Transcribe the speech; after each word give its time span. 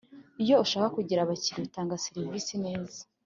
iyo 0.43 0.55
ushaka 0.65 0.87
kugira 0.97 1.19
abakiriya 1.21 1.65
utanga 1.67 2.01
serivisi 2.05 2.53
neza 2.65 2.99